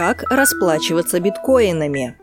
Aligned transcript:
Как 0.00 0.22
расплачиваться 0.30 1.20
биткоинами? 1.20 2.16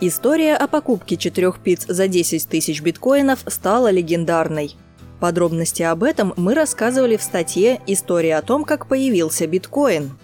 История 0.00 0.56
о 0.56 0.66
покупке 0.66 1.16
четырех 1.16 1.60
пиц 1.60 1.86
за 1.86 2.08
10 2.08 2.48
тысяч 2.48 2.82
биткоинов 2.82 3.44
стала 3.46 3.88
легендарной. 3.92 4.74
Подробности 5.20 5.84
об 5.84 6.02
этом 6.02 6.34
мы 6.36 6.54
рассказывали 6.54 7.16
в 7.16 7.22
статье 7.22 7.80
«История 7.86 8.36
о 8.36 8.42
том, 8.42 8.64
как 8.64 8.88
появился 8.88 9.46
биткоин». 9.46 10.18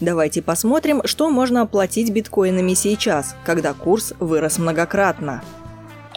Давайте 0.00 0.42
посмотрим, 0.42 1.00
что 1.06 1.30
можно 1.30 1.62
оплатить 1.62 2.12
биткоинами 2.12 2.74
сейчас, 2.74 3.34
когда 3.46 3.72
курс 3.72 4.12
вырос 4.20 4.58
многократно. 4.58 5.42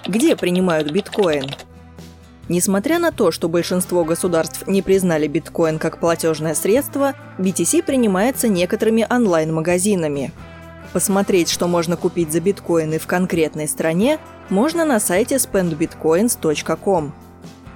Где 0.05 0.35
принимают 0.35 0.91
биткоин? 0.91 1.45
Несмотря 2.49 2.99
на 2.99 3.11
то, 3.11 3.31
что 3.31 3.47
большинство 3.47 4.03
государств 4.03 4.67
не 4.67 4.81
признали 4.81 5.27
биткоин 5.27 5.79
как 5.79 5.99
платежное 5.99 6.55
средство, 6.55 7.13
BTC 7.37 7.83
принимается 7.83 8.49
некоторыми 8.49 9.07
онлайн-магазинами. 9.09 10.31
Посмотреть, 10.91 11.49
что 11.49 11.67
можно 11.67 11.95
купить 11.95 12.31
за 12.31 12.41
биткоины 12.41 12.99
в 12.99 13.07
конкретной 13.07 13.67
стране, 13.67 14.19
можно 14.49 14.83
на 14.83 14.99
сайте 14.99 15.35
spendbitcoins.com. 15.35 17.13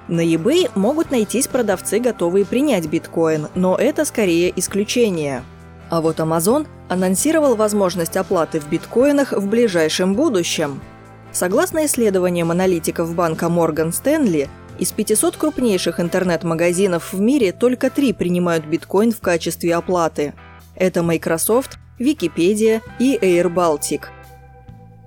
На 0.08 0.20
eBay 0.20 0.70
могут 0.74 1.10
найтись 1.10 1.48
продавцы, 1.48 1.98
готовые 1.98 2.44
принять 2.44 2.86
биткоин, 2.86 3.48
но 3.54 3.74
это 3.74 4.04
скорее 4.04 4.52
исключение. 4.58 5.42
А 5.90 6.02
вот 6.02 6.20
Amazon 6.20 6.66
анонсировал 6.88 7.56
возможность 7.56 8.16
оплаты 8.16 8.60
в 8.60 8.68
биткоинах 8.68 9.32
в 9.32 9.48
ближайшем 9.48 10.14
будущем– 10.14 10.82
Согласно 11.32 11.84
исследованиям 11.86 12.50
аналитиков 12.50 13.14
банка 13.14 13.46
Morgan 13.46 13.90
Stanley, 13.90 14.48
из 14.78 14.92
500 14.92 15.36
крупнейших 15.36 16.00
интернет-магазинов 16.00 17.12
в 17.12 17.20
мире 17.20 17.52
только 17.52 17.90
три 17.90 18.12
принимают 18.12 18.64
биткоин 18.64 19.12
в 19.12 19.20
качестве 19.20 19.74
оплаты. 19.74 20.34
Это 20.76 21.02
Microsoft, 21.02 21.78
Википедия 21.98 22.80
и 22.98 23.16
Air 23.16 23.52
Baltic. 23.52 24.04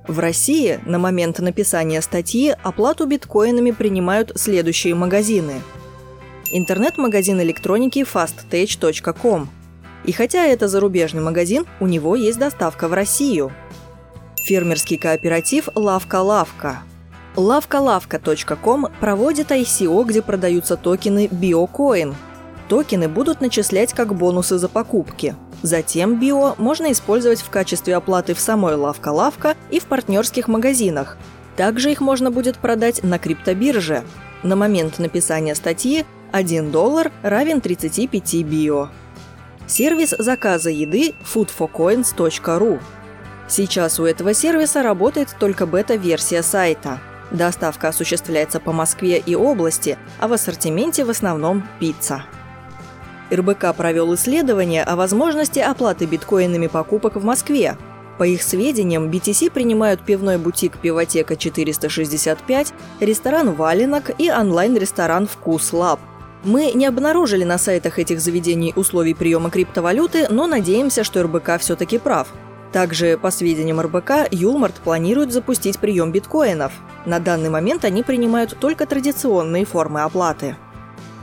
В 0.08 0.20
России 0.20 0.80
на 0.86 1.00
момент 1.00 1.40
написания 1.40 2.02
статьи 2.02 2.54
оплату 2.64 3.06
биткоинами 3.06 3.72
принимают 3.72 4.34
следующие 4.36 4.94
магазины. 4.94 5.54
Интернет-магазин 6.52 7.40
электроники 7.42 8.00
fasttech.com. 8.00 9.50
И 10.04 10.12
хотя 10.12 10.46
это 10.46 10.68
зарубежный 10.68 11.22
магазин, 11.22 11.66
у 11.80 11.88
него 11.88 12.16
есть 12.16 12.40
доставка 12.40 12.88
в 12.88 12.94
Россию– 12.94 13.54
Фермерский 14.42 14.98
кооператив 14.98 15.70
«Лавка-лавка». 15.76 16.82
Лавкалавка.ком 17.36 18.88
проводит 19.00 19.52
ICO, 19.52 20.04
где 20.04 20.22
продаются 20.22 20.78
токены 20.78 21.28
BioCoin. 21.28 22.16
Токены 22.68 23.08
будут 23.08 23.40
начислять 23.40 23.94
как 23.94 24.16
бонусы 24.16 24.58
за 24.58 24.68
покупки. 24.68 25.36
Затем 25.62 26.20
био 26.20 26.56
можно 26.58 26.92
использовать 26.92 27.42
в 27.42 27.50
качестве 27.50 27.96
оплаты 27.96 28.34
в 28.34 28.40
самой 28.40 28.76
Лавка-лавка 28.76 29.56
и 29.70 29.80
в 29.80 29.86
партнерских 29.86 30.48
магазинах. 30.48 31.18
Также 31.56 31.92
их 31.92 32.02
можно 32.02 32.32
будет 32.32 32.58
продать 32.58 33.04
на 33.04 33.20
криптобирже. 33.20 34.04
На 34.42 34.56
момент 34.56 34.98
написания 34.98 35.54
статьи 35.54 36.04
1 36.32 36.72
доллар 36.72 37.12
равен 37.22 37.62
35 37.62 38.44
био. 38.44 38.90
Сервис 39.68 40.16
заказа 40.18 40.72
еды 40.72 41.14
foodforcoins.ru 41.24 42.80
Сейчас 43.52 44.00
у 44.00 44.06
этого 44.06 44.34
сервиса 44.34 44.82
работает 44.82 45.36
только 45.38 45.66
бета-версия 45.66 46.42
сайта. 46.42 47.00
Доставка 47.32 47.90
осуществляется 47.90 48.62
по 48.62 48.72
Москве 48.72 49.18
и 49.18 49.36
области, 49.36 49.98
а 50.20 50.30
в 50.30 50.34
ассортименте 50.34 51.04
в 51.04 51.10
основном 51.10 51.68
пицца. 51.78 52.24
РБК 53.30 53.76
провел 53.76 54.16
исследование 54.16 54.86
о 54.86 54.96
возможности 54.96 55.60
оплаты 55.60 56.06
биткоинами 56.06 56.68
покупок 56.68 57.18
в 57.18 57.26
Москве. 57.26 57.76
По 58.18 58.24
их 58.24 58.42
сведениям, 58.42 59.10
BTC 59.10 59.52
принимают 59.52 60.06
пивной 60.06 60.38
бутик 60.38 60.78
«Пивотека 60.78 61.34
465», 61.34 62.74
ресторан 63.02 63.54
«Валенок» 63.54 64.12
и 64.18 64.32
онлайн-ресторан 64.32 65.28
«Вкус 65.28 65.74
Лаб». 65.74 66.00
Мы 66.46 66.72
не 66.72 66.86
обнаружили 66.86 67.44
на 67.44 67.58
сайтах 67.58 68.00
этих 68.00 68.22
заведений 68.22 68.72
условий 68.78 69.14
приема 69.14 69.50
криптовалюты, 69.50 70.28
но 70.30 70.48
надеемся, 70.48 71.04
что 71.04 71.22
РБК 71.24 71.60
все-таки 71.60 71.98
прав– 71.98 72.30
также, 72.72 73.18
по 73.18 73.32
сведениям 73.32 73.82
РБК, 73.82 74.32
Юлмарт 74.32 74.76
планирует 74.76 75.34
запустить 75.34 75.80
прием 75.80 76.12
биткоинов. 76.12 76.72
На 77.06 77.20
данный 77.20 77.50
момент 77.50 77.84
они 77.84 78.02
принимают 78.02 78.58
только 78.60 78.86
традиционные 78.86 79.66
формы 79.66 80.02
оплаты. 80.02 80.56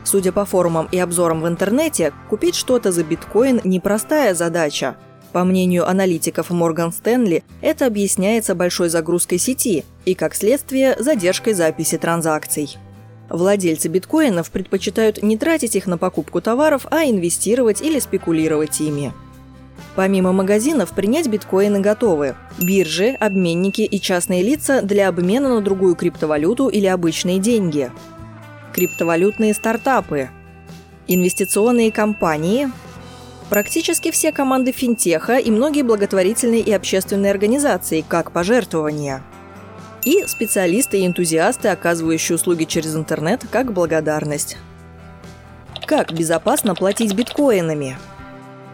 Судя 0.05 0.33
по 0.33 0.45
форумам 0.45 0.89
и 0.91 0.99
обзорам 0.99 1.43
в 1.43 1.49
интернете, 1.49 2.13
купить 2.29 2.55
что-то 2.55 2.93
за 2.93 3.05
биткоин– 3.05 3.61
непростая 3.65 4.35
задача. 4.35 4.97
По 5.33 5.45
мнению 5.45 5.87
аналитиков 5.87 6.51
Morgan 6.51 6.91
Stanley, 6.91 7.43
это 7.61 7.87
объясняется 7.87 8.55
большой 8.55 8.89
загрузкой 8.89 9.39
сети 9.39 9.85
и, 10.07 10.15
как 10.15 10.35
следствие, 10.35 10.97
задержкой 10.99 11.53
записи 11.53 11.99
транзакций. 11.99 12.77
Владельцы 13.29 13.89
биткоинов 13.89 14.51
предпочитают 14.51 15.23
не 15.23 15.37
тратить 15.37 15.77
их 15.77 15.87
на 15.87 15.99
покупку 15.99 16.41
товаров, 16.41 16.87
а 16.91 17.05
инвестировать 17.05 17.83
или 17.83 17.99
спекулировать 17.99 18.81
ими. 18.81 19.13
Помимо 19.95 20.33
магазинов, 20.33 20.93
принять 20.93 21.27
биткоины 21.27 21.81
готовы. 21.81 22.37
Биржи, 22.59 23.17
обменники 23.19 23.83
и 23.83 24.01
частные 24.01 24.43
лица 24.43 24.81
для 24.81 25.09
обмена 25.09 25.55
на 25.57 25.61
другую 25.61 25.97
криптовалюту 25.97 26.69
или 26.69 26.87
обычные 26.87 27.39
деньги. 27.39 27.91
Криптовалютные 28.73 29.55
стартапы. 29.55 30.31
Инвестиционные 31.09 31.91
компании. 31.91 32.71
Практически 33.51 34.11
все 34.11 34.31
команды 34.31 34.73
финтеха 34.73 35.39
и 35.39 35.51
многие 35.51 35.83
благотворительные 35.83 36.61
и 36.61 36.71
общественные 36.71 37.33
организации, 37.33 38.05
как 38.07 38.31
пожертвования. 38.31 39.23
И 40.05 40.25
специалисты 40.27 41.01
и 41.01 41.07
энтузиасты, 41.07 41.69
оказывающие 41.69 42.37
услуги 42.37 42.65
через 42.65 42.95
интернет, 42.95 43.45
как 43.51 43.73
благодарность. 43.73 44.59
Как 45.87 46.13
безопасно 46.13 46.75
платить 46.75 47.15
биткоинами? 47.15 47.97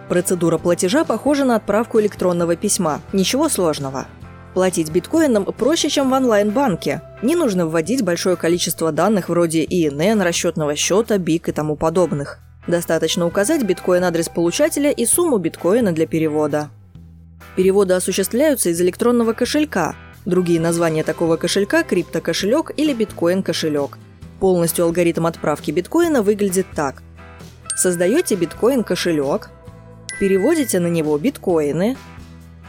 Процедура 0.09 0.59
платежа 0.59 1.05
похожа 1.05 1.45
на 1.45 1.57
отправку 1.57 2.01
электронного 2.01 2.57
письма. 2.57 3.01
Ничего 3.13 3.49
сложного. 3.49 4.07
Платить 4.53 4.91
биткоином 4.91 5.47
проще, 5.47 5.89
чем 5.89 6.11
в 6.11 6.13
онлайн-банке. 6.13 7.03
Не 7.23 7.35
нужно 7.35 7.67
вводить 7.67 8.05
большое 8.05 8.37
количество 8.37 8.93
данных 8.93 9.29
вроде 9.29 9.65
ИНН, 9.65 10.21
расчетного 10.23 10.77
счета, 10.77 11.19
БИК 11.19 11.49
и 11.49 11.53
тому 11.53 11.75
подобных. 11.75 12.39
Достаточно 12.67 13.27
указать 13.27 13.63
биткоин-адрес 13.65 14.29
получателя 14.29 14.91
и 14.91 15.05
сумму 15.07 15.39
биткоина 15.39 15.93
для 15.93 16.07
перевода. 16.07 16.71
Переводы 17.57 17.95
осуществляются 17.95 18.71
из 18.71 18.81
электронного 18.81 19.33
кошелька. 19.33 19.97
Другие 20.25 20.61
названия 20.61 21.03
такого 21.03 21.37
кошелька– 21.37 21.83
криптокошелек 21.85 22.73
или 22.77 22.95
биткоин-кошелек. 22.95 23.99
Полностью 24.41 24.85
алгоритм 24.85 25.27
отправки 25.27 25.71
биткоина 25.71 26.23
выглядит 26.23 26.67
так. 26.75 27.03
Создаете 27.77 28.37
биткоин-кошелек, 28.37 29.51
переводите 30.19 30.81
на 30.81 30.89
него 30.89 31.17
биткоины, 31.19 31.97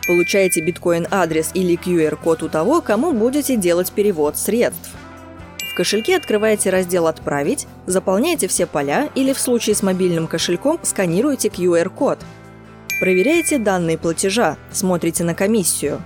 получаете 0.07 0.61
биткоин-адрес 0.61 1.51
или 1.53 1.75
QR-код 1.77 2.43
у 2.43 2.49
того, 2.49 2.81
кому 2.81 3.11
будете 3.13 3.55
делать 3.55 3.91
перевод 3.91 4.37
средств. 4.37 4.91
В 5.71 5.77
кошельке 5.77 6.15
открываете 6.15 6.69
раздел 6.69 7.07
«Отправить», 7.07 7.67
заполняете 7.85 8.47
все 8.47 8.65
поля 8.65 9.09
или 9.13 9.33
в 9.33 9.39
случае 9.39 9.75
с 9.75 9.83
мобильным 9.83 10.27
кошельком 10.27 10.79
сканируете 10.83 11.49
QR-код. 11.49 12.19
Проверяете 12.99 13.57
данные 13.57 13.97
платежа, 13.97 14.57
смотрите 14.71 15.25
на 15.25 15.33
комиссию. 15.33 16.01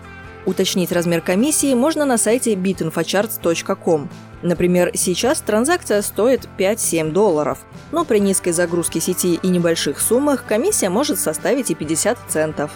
Уточнить 0.45 0.91
размер 0.91 1.21
комиссии 1.21 1.73
можно 1.73 2.05
на 2.05 2.17
сайте 2.17 2.53
bitinfocharts.com. 2.53 4.09
Например, 4.41 4.91
сейчас 4.93 5.41
транзакция 5.41 6.01
стоит 6.01 6.47
5-7 6.57 7.11
долларов, 7.11 7.59
но 7.91 8.05
при 8.05 8.19
низкой 8.19 8.51
загрузке 8.51 9.01
сети 9.01 9.35
и 9.35 9.47
небольших 9.49 9.99
суммах 9.99 10.45
комиссия 10.45 10.89
может 10.89 11.19
составить 11.19 11.71
и 11.71 11.75
50 11.75 12.17
центов. 12.29 12.71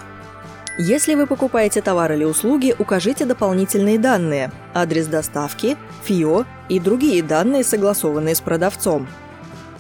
Если 0.78 1.14
вы 1.14 1.28
покупаете 1.28 1.82
товар 1.82 2.12
или 2.14 2.24
услуги, 2.24 2.76
укажите 2.78 3.26
дополнительные 3.26 4.00
данные– 4.00 4.52
адрес 4.74 5.06
доставки, 5.06 5.78
ФИО 6.04 6.46
и 6.68 6.80
другие 6.80 7.22
данные, 7.22 7.64
согласованные 7.64 8.34
с 8.34 8.42
продавцом. 8.42 9.08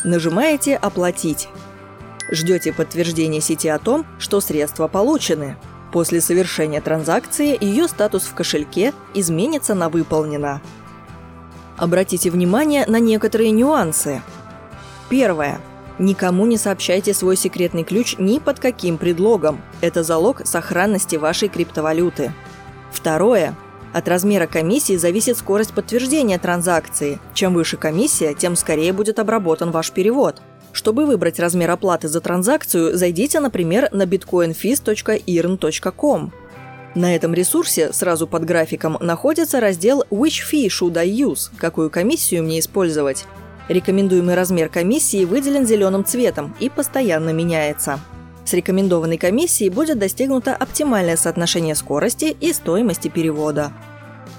Нажимаете 0.04 0.76
«Оплатить». 0.76 1.50
Ждете 2.32 2.72
подтверждения 2.74 3.42
сети 3.42 3.68
о 3.68 3.80
том, 3.80 4.06
что 4.20 4.40
средства 4.40 4.88
получены. 4.88 5.58
После 5.94 6.22
совершения 6.22 6.82
транзакции 6.82 7.56
ее 7.64 7.88
статус 7.88 8.24
в 8.24 8.34
кошельке 8.34 8.94
изменится 9.14 9.76
на 9.76 9.90
«Выполнено». 9.90 10.60
Обратите 11.78 12.32
внимание 12.32 12.86
на 12.88 13.00
некоторые 13.00 13.52
нюансы. 13.52 14.24
Первое. 15.10 15.62
Никому 16.00 16.48
не 16.48 16.58
сообщайте 16.58 17.14
свой 17.14 17.36
секретный 17.38 17.84
ключ 17.84 18.16
ни 18.18 18.40
под 18.40 18.60
каким 18.60 18.98
предлогом. 18.98 19.62
Это 19.82 20.02
залог 20.02 20.48
сохранности 20.48 21.16
вашей 21.16 21.48
криптовалюты. 21.48 22.34
Второе. 22.92 23.56
От 23.94 24.08
размера 24.08 24.48
комиссии 24.48 24.98
зависит 24.98 25.38
скорость 25.38 25.74
подтверждения 25.74 26.40
транзакции. 26.40 27.20
Чем 27.36 27.54
выше 27.54 27.78
комиссия, 27.78 28.34
тем 28.34 28.56
скорее 28.56 28.94
будет 28.94 29.20
обработан 29.20 29.70
ваш 29.70 29.92
перевод. 29.92 30.42
Чтобы 30.74 31.06
выбрать 31.06 31.40
размер 31.40 31.72
оплаты 31.72 32.10
за 32.10 32.20
транзакцию, 32.20 32.98
зайдите, 32.98 33.40
например, 33.40 33.88
на 33.92 34.04
bitcoinfees.earn.com. 34.04 36.34
На 36.96 37.16
этом 37.16 37.34
ресурсе 37.34 37.94
сразу 37.94 38.28
под 38.28 38.46
графиком 38.46 38.98
находится 39.00 39.60
раздел 39.60 40.04
«Which 40.10 40.42
fee 40.52 40.68
should 40.68 40.98
I 40.98 41.10
use?»– 41.10 41.50
«Какую 41.58 41.90
комиссию 41.90 42.44
мне 42.44 42.60
использовать?». 42.60 43.26
Рекомендуемый 43.70 44.36
размер 44.36 44.70
комиссии 44.70 45.26
выделен 45.26 45.66
зеленым 45.66 46.04
цветом 46.04 46.56
и 46.60 46.70
постоянно 46.70 47.30
меняется. 47.30 48.00
С 48.44 48.54
рекомендованной 48.54 49.18
комиссией 49.18 49.70
будет 49.70 50.00
достигнуто 50.00 50.56
оптимальное 50.56 51.16
соотношение 51.16 51.76
скорости 51.76 52.36
и 52.40 52.52
стоимости 52.52 53.08
перевода. 53.08 53.72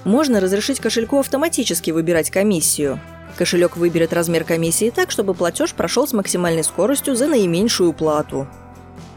Можно 0.03 0.39
разрешить 0.39 0.79
кошельку 0.79 1.19
автоматически 1.19 1.91
выбирать 1.91 2.29
комиссию. 2.29 2.99
Кошелек 3.37 3.75
выберет 3.75 4.13
размер 4.13 4.45
комиссии 4.45 4.89
так, 4.89 5.11
чтобы 5.11 5.33
платеж 5.33 5.73
прошел 5.73 6.07
с 6.07 6.13
максимальной 6.13 6.63
скоростью 6.63 7.15
за 7.15 7.27
наименьшую 7.27 7.91
плату. 7.91 8.47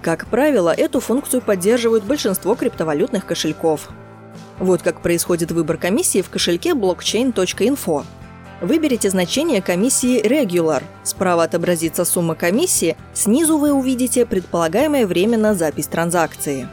Как 0.02 0.26
правило, 0.26 0.72
эту 0.76 1.00
функцию 1.00 1.40
поддерживают 1.40 2.04
большинство 2.04 2.54
криптовалютных 2.54 3.26
кошельков. 3.26 3.88
Вот 4.58 4.82
как 4.82 5.02
происходит 5.02 5.52
выбор 5.52 5.76
комиссии 5.76 6.22
в 6.22 6.30
кошельке 6.30 6.70
blockchain.info. 6.70 8.04
Выберите 8.60 9.08
значение 9.08 9.62
комиссии 9.62 10.20
Regular. 10.20 10.82
Справа 11.04 11.44
отобразится 11.44 12.04
сумма 12.04 12.34
комиссии, 12.34 12.96
снизу 13.14 13.56
вы 13.56 13.72
увидите 13.72 14.26
предполагаемое 14.26 15.06
время 15.06 15.38
на 15.38 15.54
запись 15.54 15.86
транзакции. 15.86 16.66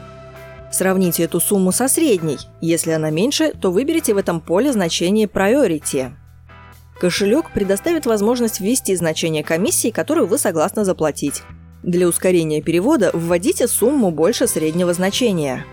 Сравните 0.72 1.22
эту 1.22 1.38
сумму 1.38 1.70
со 1.70 1.86
средней. 1.86 2.38
Если 2.60 2.90
она 2.90 3.10
меньше, 3.10 3.52
то 3.52 3.70
выберите 3.70 4.14
в 4.14 4.16
этом 4.16 4.40
поле 4.40 4.72
значение 4.72 5.28
Priority. 5.28 6.10
Кошелек 7.00 7.52
предоставит 7.52 8.06
возможность 8.06 8.60
ввести 8.60 8.96
значение 8.96 9.44
комиссии, 9.44 9.90
которую 9.90 10.26
вы 10.26 10.38
согласны 10.38 10.84
заплатить. 10.84 11.42
Для 11.82 12.08
ускорения 12.08 12.62
перевода 12.62 13.10
вводите 13.12 13.68
сумму 13.68 14.10
больше 14.10 14.46
среднего 14.46 14.92
значения. 14.92 15.64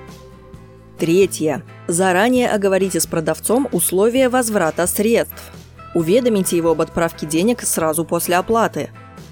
Третье. 1.00 1.64
Заранее 1.88 2.50
оговорите 2.50 3.00
с 3.00 3.08
продавцом 3.08 3.68
условия 3.72 4.30
возврата 4.30 4.86
средств– 4.88 5.52
Уведомите 5.94 6.58
его 6.58 6.72
об 6.72 6.81
отправке 6.81 7.26
денег 7.26 7.62
сразу 7.62 8.04
после 8.04 8.38
оплаты. 8.38 8.90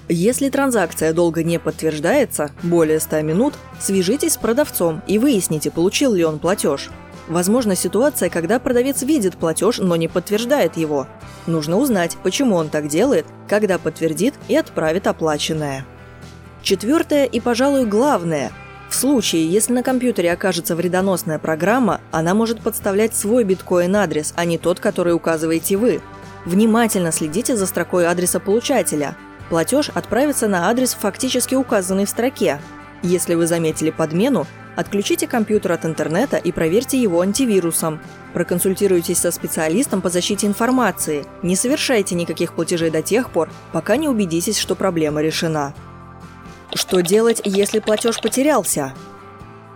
Если 0.08 0.48
транзакция 0.48 1.12
долго 1.12 1.42
не 1.42 1.58
подтверждается, 1.58 2.52
более 2.62 3.00
100 3.00 3.22
минут, 3.22 3.54
свяжитесь 3.80 4.34
с 4.34 4.36
продавцом 4.36 5.02
и 5.06 5.18
выясните, 5.18 5.70
получил 5.70 6.12
ли 6.12 6.24
он 6.24 6.38
платеж. 6.38 6.90
Возможна 7.32 7.74
ситуация, 7.74 8.28
когда 8.28 8.58
продавец 8.58 9.02
видит 9.02 9.36
платеж, 9.36 9.78
но 9.78 9.96
не 9.96 10.06
подтверждает 10.06 10.76
его. 10.76 11.06
Нужно 11.46 11.78
узнать, 11.78 12.16
почему 12.22 12.56
он 12.56 12.68
так 12.68 12.88
делает, 12.88 13.26
когда 13.48 13.78
подтвердит 13.78 14.34
и 14.48 14.56
отправит 14.56 15.06
оплаченное. 15.06 15.84
Четвертое 16.62 17.24
и, 17.24 17.40
пожалуй, 17.40 17.86
главное. 17.86 18.52
В 18.88 18.94
случае, 18.94 19.48
если 19.48 19.72
на 19.72 19.82
компьютере 19.82 20.30
окажется 20.30 20.76
вредоносная 20.76 21.38
программа, 21.38 22.00
она 22.10 22.34
может 22.34 22.60
подставлять 22.60 23.16
свой 23.16 23.44
биткоин-адрес, 23.44 24.34
а 24.36 24.44
не 24.44 24.58
тот, 24.58 24.78
который 24.78 25.14
указываете 25.14 25.76
вы– 25.76 26.00
Внимательно 26.44 27.12
следите 27.12 27.56
за 27.56 27.66
строкой 27.66 28.06
адреса 28.06 28.40
получателя. 28.40 29.16
Платеж 29.48 29.90
отправится 29.94 30.48
на 30.48 30.68
адрес, 30.68 30.94
фактически 30.94 31.54
указанный 31.54 32.04
в 32.04 32.08
строке. 32.08 32.58
Если 33.02 33.34
вы 33.34 33.46
заметили 33.46 33.90
подмену, 33.90 34.46
отключите 34.76 35.26
компьютер 35.26 35.72
от 35.72 35.84
интернета 35.84 36.36
и 36.36 36.52
проверьте 36.52 37.00
его 37.00 37.20
антивирусом. 37.20 38.00
Проконсультируйтесь 38.32 39.18
со 39.18 39.30
специалистом 39.30 40.00
по 40.00 40.08
защите 40.08 40.46
информации. 40.46 41.26
Не 41.42 41.56
совершайте 41.56 42.14
никаких 42.14 42.54
платежей 42.54 42.90
до 42.90 43.02
тех 43.02 43.30
пор, 43.30 43.50
пока 43.72 43.96
не 43.96 44.08
убедитесь, 44.08 44.58
что 44.58 44.74
проблема 44.74 45.22
решена. 45.22 45.74
Что 46.74 47.00
делать, 47.00 47.42
если 47.44 47.78
платеж 47.78 48.20
потерялся? 48.20 48.94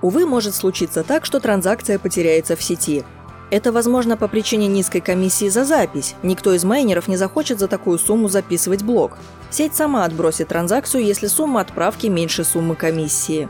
Увы, 0.03 0.27
может 0.27 0.55
случиться 0.55 1.03
так, 1.03 1.25
что 1.25 1.41
транзакция 1.41 1.99
потеряется 1.99 2.57
в 2.57 2.63
сети– 2.63 3.05
это 3.49 3.71
возможно 3.71 4.17
по 4.17 4.27
причине 4.27 4.67
низкой 4.67 5.01
комиссии 5.01 5.49
за 5.49 5.65
запись. 5.65 6.17
Никто 6.25 6.53
из 6.53 6.65
майнеров 6.65 7.07
не 7.07 7.17
захочет 7.17 7.61
за 7.61 7.69
такую 7.69 7.99
сумму 7.99 8.29
записывать 8.29 8.83
блок. 8.83 9.19
Сеть 9.51 9.77
сама 9.77 10.05
отбросит 10.05 10.49
транзакцию, 10.49 11.05
если 11.05 11.29
сумма 11.29 11.61
отправки 11.61 12.09
меньше 12.09 12.43
суммы 12.43 12.75
комиссии. 12.75 13.49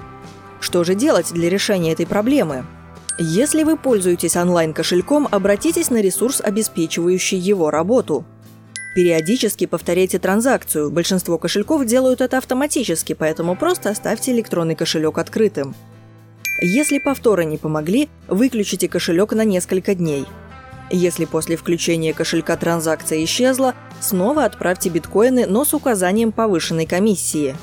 Что 0.67 0.83
же 0.83 0.97
делать 0.97 1.33
для 1.33 1.49
решения 1.49 1.93
этой 1.93 2.09
проблемы? 2.09 2.67
Если 3.21 3.63
вы 3.63 3.77
пользуетесь 3.77 4.35
онлайн-кошельком, 4.35 5.29
обратитесь 5.31 5.91
на 5.91 6.01
ресурс, 6.01 6.41
обеспечивающий 6.41 7.39
его 7.39 7.71
работу. 7.71 8.25
Периодически 8.97 9.67
повторяйте 9.67 10.19
транзакцию. 10.19 10.91
Большинство 10.91 11.39
кошельков 11.39 11.87
делают 11.87 12.21
это 12.21 12.39
автоматически, 12.39 13.13
поэтому 13.13 13.55
просто 13.55 13.91
оставьте 13.91 14.33
электронный 14.33 14.75
кошелек 14.75 15.19
открытым. 15.19 15.77
Если 16.61 16.99
повторы 16.99 17.45
не 17.45 17.59
помогли, 17.59 18.09
выключите 18.27 18.89
кошелек 18.89 19.35
на 19.35 19.45
несколько 19.45 19.95
дней. 19.95 20.27
Если 20.91 21.27
после 21.27 21.55
включения 21.55 22.13
кошелька 22.13 22.57
транзакция 22.57 23.23
исчезла, 23.23 23.77
снова 24.01 24.45
отправьте 24.45 24.89
биткоины, 24.89 25.47
но 25.47 25.65
с 25.65 25.73
указанием 25.75 26.33
повышенной 26.33 26.87
комиссии. 26.87 27.55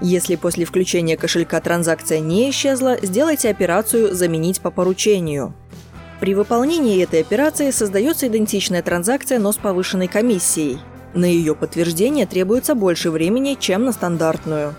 Если 0.00 0.36
после 0.36 0.64
включения 0.64 1.16
кошелька 1.16 1.60
транзакция 1.60 2.20
не 2.20 2.50
исчезла, 2.50 2.98
сделайте 3.02 3.50
операцию 3.50 4.14
«Заменить 4.14 4.60
по 4.60 4.70
поручению». 4.70 5.54
При 6.20 6.34
выполнении 6.34 7.02
этой 7.02 7.20
операции 7.20 7.70
создается 7.70 8.26
идентичная 8.28 8.82
транзакция, 8.82 9.38
но 9.38 9.52
с 9.52 9.56
повышенной 9.56 10.08
комиссией. 10.08 10.78
На 11.14 11.24
ее 11.24 11.54
подтверждение 11.54 12.26
требуется 12.26 12.74
больше 12.74 13.10
времени, 13.10 13.56
чем 13.58 13.84
на 13.84 13.92
стандартную. 13.92 14.74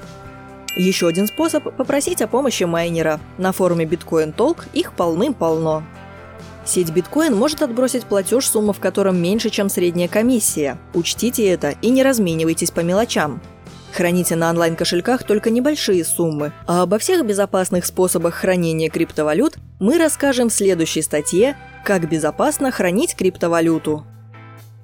Еще 0.75 1.07
один 1.07 1.27
способ– 1.27 1.63
попросить 1.77 2.21
о 2.21 2.27
помощи 2.27 2.63
майнера. 2.63 3.19
На 3.37 3.51
форуме 3.51 3.85
Bitcoin 3.85 4.33
Talk 4.35 4.65
их 4.73 4.93
полным-полно. 4.93 5.83
Сеть 6.65 6.91
биткоин 6.91 7.35
может 7.35 7.61
отбросить 7.61 8.05
платеж, 8.05 8.47
сумма 8.47 8.73
в 8.73 8.79
котором 8.79 9.19
меньше, 9.19 9.49
чем 9.49 9.69
средняя 9.69 10.07
комиссия. 10.07 10.77
Учтите 10.93 11.47
это 11.47 11.73
и 11.81 11.89
не 11.89 12.03
разменивайтесь 12.03 12.71
по 12.71 12.81
мелочам. 12.81 13.41
Храните 13.99 14.37
на 14.37 14.49
онлайн-кошельках 14.51 15.25
только 15.25 15.49
небольшие 15.49 16.05
суммы, 16.05 16.53
а 16.65 16.83
обо 16.83 16.99
всех 16.99 17.25
безопасных 17.25 17.85
способах 17.85 18.33
хранения 18.33 18.89
криптовалют 18.89 19.57
мы 19.81 19.97
расскажем 19.97 20.47
в 20.47 20.53
следующей 20.53 21.01
статье 21.01 21.57
«Как 21.83 22.09
безопасно 22.09 22.71
хранить 22.71 23.17
криптовалюту». 23.17 24.05